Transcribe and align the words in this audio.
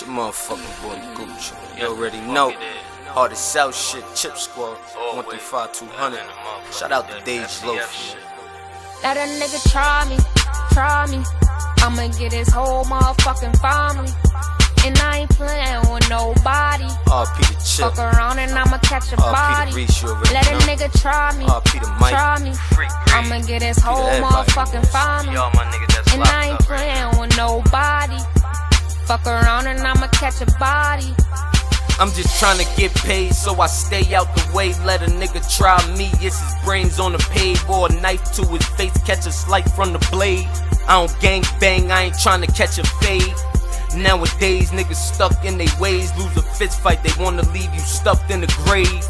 It's 0.00 0.08
your 0.08 0.16
motherfucking 0.16 0.82
boy 0.82 0.96
Gucci. 1.14 1.78
You 1.78 1.88
already 1.88 2.20
know. 2.22 2.54
All 3.14 3.28
the 3.28 3.34
South 3.36 3.76
shit, 3.76 4.02
Chip 4.14 4.34
Squad, 4.38 4.78
135200. 5.12 6.72
Shout 6.72 6.90
out 6.90 7.06
to 7.10 7.20
Dage 7.22 7.62
Loaf. 7.66 8.16
Let 9.02 9.18
a 9.18 9.28
nigga 9.36 9.60
try 9.70 10.08
me, 10.08 10.16
try 10.72 11.06
me. 11.10 11.22
I'ma 11.84 12.08
get 12.18 12.32
his 12.32 12.48
whole 12.48 12.84
motherfucking 12.86 13.60
family. 13.60 14.10
And 14.86 14.96
I 15.00 15.18
ain't 15.18 15.30
playing 15.36 15.92
with 15.92 16.08
nobody. 16.08 16.88
RP 17.04 17.36
the 17.36 17.60
Chip. 17.62 17.92
Fuck 17.92 17.98
around 17.98 18.38
and 18.38 18.52
I'ma 18.52 18.78
catch 18.78 19.12
a 19.12 19.16
RP 19.16 19.32
body. 19.32 19.70
the 19.72 19.76
Reese, 19.76 20.02
you 20.02 20.08
already 20.08 20.32
Let 20.32 20.46
a 20.46 20.56
nigga 20.64 21.00
try 21.02 21.36
me, 21.36 21.44
RP 21.44 21.80
the 21.82 21.88
Mike. 22.00 22.14
try 22.14 22.38
me. 22.40 22.52
I'ma 23.12 23.44
get 23.46 23.60
his 23.60 23.76
whole 23.76 24.06
everybody. 24.06 24.32
motherfucking 24.48 24.86
family. 24.88 25.34
Y'all 25.34 25.50
my 25.52 25.64
niggas 25.64 25.94
that's 25.94 26.14
And 26.14 26.22
I 26.22 26.44
ain't 26.46 26.54
up. 26.54 26.66
playing 26.66 27.20
with 27.20 27.36
nobody. 27.36 28.09
Fuck 29.10 29.26
around 29.26 29.66
and 29.66 29.80
I'ma 29.80 30.06
catch 30.12 30.40
a 30.40 30.46
body. 30.60 31.12
I'm 31.98 32.12
just 32.12 32.38
trying 32.38 32.64
to 32.64 32.76
get 32.76 32.94
paid, 32.94 33.34
so 33.34 33.60
I 33.60 33.66
stay 33.66 34.14
out 34.14 34.32
the 34.36 34.52
way. 34.54 34.72
Let 34.84 35.02
a 35.02 35.06
nigga 35.06 35.42
try 35.58 35.84
me. 35.96 36.10
It's 36.24 36.38
his 36.38 36.64
brains 36.64 37.00
on 37.00 37.10
the 37.10 37.18
pave 37.18 37.68
or 37.68 37.90
a 37.90 38.00
knife 38.00 38.22
to 38.34 38.46
his 38.46 38.64
face, 38.76 38.96
catch 39.02 39.26
a 39.26 39.32
slice 39.32 39.68
from 39.74 39.92
the 39.92 39.98
blade. 40.12 40.46
I 40.86 41.04
don't 41.04 41.20
gang 41.20 41.42
bang, 41.58 41.90
I 41.90 42.02
ain't 42.02 42.20
trying 42.20 42.40
to 42.42 42.46
catch 42.52 42.78
a 42.78 42.84
fade. 43.02 43.34
Nowadays, 43.96 44.70
niggas 44.70 44.94
stuck 44.94 45.44
in 45.44 45.58
their 45.58 45.80
ways, 45.80 46.16
lose 46.16 46.36
a 46.36 46.42
fist 46.42 46.80
fight, 46.80 47.02
they 47.02 47.10
wanna 47.20 47.42
leave 47.50 47.74
you 47.74 47.80
stuffed 47.80 48.30
in 48.30 48.42
the 48.42 48.60
grave. 48.62 49.04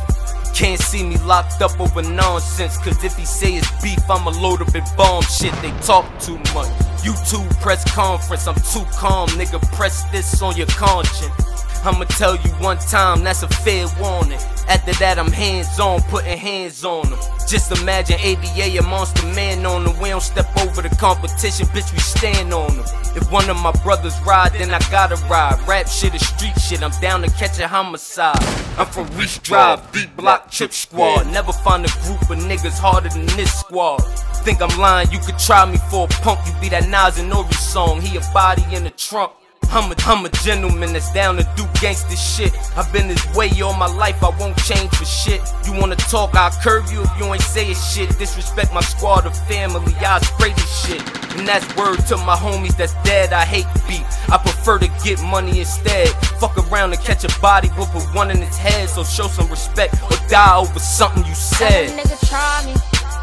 Can't 0.54 0.80
see 0.80 1.02
me 1.02 1.18
locked 1.18 1.60
up 1.60 1.78
over 1.78 2.00
nonsense, 2.00 2.78
cause 2.78 3.04
if 3.04 3.18
he 3.18 3.26
say 3.26 3.56
it's 3.56 3.70
beef, 3.82 4.00
I'ma 4.08 4.30
load 4.30 4.62
up 4.62 4.74
and 4.74 4.96
bomb 4.96 5.24
shit. 5.24 5.52
They 5.60 5.72
talk 5.82 6.06
too 6.20 6.38
much. 6.54 6.89
YouTube 7.02 7.48
press 7.60 7.84
conference, 7.92 8.46
I'm 8.46 8.54
too 8.56 8.84
calm, 8.92 9.28
nigga. 9.30 9.60
Press 9.72 10.04
this 10.10 10.42
on 10.42 10.56
your 10.56 10.66
conscience. 10.68 11.34
I'ma 11.82 12.04
tell 12.04 12.36
you 12.36 12.50
one 12.60 12.76
time, 12.76 13.24
that's 13.24 13.42
a 13.42 13.48
fair 13.48 13.86
warning. 13.98 14.38
After 14.68 14.92
that, 15.00 15.18
I'm 15.18 15.32
hands 15.32 15.80
on, 15.80 16.02
putting 16.02 16.36
hands 16.36 16.84
on 16.84 17.08
them. 17.08 17.18
Just 17.48 17.72
imagine 17.80 18.16
ABA, 18.20 18.78
a 18.78 18.82
monster 18.82 19.26
man 19.28 19.64
on 19.64 19.84
them. 19.84 19.98
We 19.98 20.10
don't 20.10 20.20
step 20.20 20.46
over 20.58 20.82
the 20.82 20.94
competition, 20.96 21.66
bitch, 21.68 21.90
we 21.92 21.98
stand 21.98 22.52
on 22.52 22.76
them. 22.76 22.86
If 23.16 23.32
one 23.32 23.48
of 23.48 23.56
my 23.56 23.72
brothers 23.82 24.14
ride, 24.26 24.52
then 24.52 24.72
I 24.72 24.78
gotta 24.90 25.16
ride. 25.26 25.58
Rap 25.66 25.88
shit 25.88 26.14
is 26.14 26.26
street 26.28 26.56
shit, 26.60 26.82
I'm 26.82 26.92
down 27.00 27.22
to 27.22 27.30
catch 27.30 27.58
a 27.58 27.66
homicide. 27.66 28.38
I'm 28.78 28.86
from 28.86 29.08
Reach 29.16 29.42
Drive, 29.42 29.90
deep 29.90 30.14
block, 30.16 30.50
chip 30.50 30.72
squad. 30.72 31.26
Never 31.28 31.52
find 31.52 31.84
a 31.84 31.90
group 32.04 32.20
of 32.30 32.38
niggas 32.44 32.78
harder 32.78 33.08
than 33.08 33.26
this 33.36 33.58
squad. 33.58 34.00
Think 34.44 34.60
I'm 34.60 34.78
lying, 34.78 35.10
you 35.10 35.18
could 35.18 35.38
try 35.38 35.64
me 35.64 35.78
for 35.90 36.04
a 36.04 36.08
punk. 36.22 36.40
You 36.46 36.52
be 36.60 36.68
that 36.68 36.88
Nas 36.88 37.18
and 37.18 37.32
Nori 37.32 37.54
song, 37.54 38.00
he 38.02 38.16
a 38.16 38.20
body 38.32 38.64
in 38.72 38.84
the 38.84 38.90
trunk. 38.90 39.32
I'm 39.72 39.92
a, 39.92 39.94
I'm 40.00 40.24
a 40.24 40.28
gentleman 40.28 40.92
that's 40.92 41.12
down 41.12 41.36
to 41.36 41.44
do 41.56 41.64
gangster 41.80 42.16
shit. 42.16 42.52
I've 42.76 42.92
been 42.92 43.06
this 43.06 43.24
way 43.36 43.48
all 43.62 43.74
my 43.74 43.86
life, 43.86 44.22
I 44.24 44.30
won't 44.36 44.56
change 44.64 44.90
for 44.90 45.04
shit. 45.04 45.40
You 45.64 45.78
wanna 45.78 45.94
talk, 45.94 46.34
I'll 46.34 46.50
curve 46.50 46.90
you 46.90 47.02
if 47.02 47.10
you 47.18 47.32
ain't 47.32 47.40
saying 47.42 47.76
shit. 47.76 48.18
Disrespect 48.18 48.74
my 48.74 48.80
squad 48.80 49.26
or 49.26 49.30
family, 49.30 49.94
I'll 50.00 50.20
spray 50.20 50.52
this 50.54 50.86
shit. 50.86 51.00
And 51.38 51.46
that's 51.46 51.64
word 51.76 52.04
to 52.08 52.16
my 52.16 52.34
homies 52.34 52.76
that's 52.76 52.94
dead, 53.04 53.32
I 53.32 53.44
hate 53.44 53.66
beef. 53.86 54.02
I 54.28 54.38
prefer 54.38 54.78
to 54.80 54.88
get 55.04 55.22
money 55.22 55.60
instead. 55.60 56.08
Fuck 56.40 56.58
around 56.58 56.92
and 56.92 57.00
catch 57.02 57.22
a 57.22 57.40
body, 57.40 57.70
we'll 57.76 57.86
put 57.86 58.02
one 58.12 58.32
in 58.32 58.42
its 58.42 58.56
head. 58.56 58.88
So 58.88 59.04
show 59.04 59.28
some 59.28 59.48
respect 59.48 59.94
or 60.10 60.16
die 60.28 60.58
over 60.58 60.80
something 60.80 61.24
you 61.24 61.34
said. 61.34 61.90
nigga 61.96 62.18
try 62.28 62.66
me, 62.66 62.74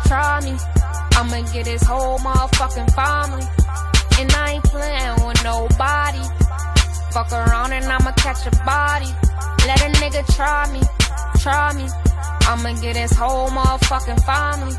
try 0.08 0.40
me. 0.50 0.58
I'ma 1.18 1.52
get 1.52 1.68
his 1.68 1.84
whole 1.84 2.20
motherfucking 2.20 2.94
family. 2.96 3.44
And 4.20 4.32
I 4.32 4.54
ain't 4.54 4.64
playing. 4.64 5.17
Fuck 7.18 7.32
around 7.32 7.74
and 7.74 7.84
I'ma 7.86 8.12
catch 8.12 8.46
a 8.46 8.52
body. 8.64 9.10
Let 9.66 9.82
a 9.82 9.90
nigga 9.98 10.22
try 10.36 10.72
me, 10.72 10.82
try 11.40 11.74
me. 11.74 11.90
I'ma 12.42 12.80
get 12.80 12.96
his 12.96 13.12
whole 13.12 13.50
motherfucking 13.50 14.24
family. 14.24 14.76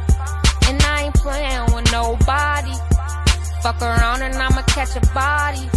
And 0.68 0.80
I 0.80 1.06
ain't 1.06 1.14
playing 1.16 1.74
with 1.74 1.90
nobody. 1.90 2.70
Fuck 3.60 3.82
around 3.82 4.22
and 4.22 4.36
I'ma 4.36 4.62
catch 4.68 4.94
a 4.94 5.00
body. 5.12 5.68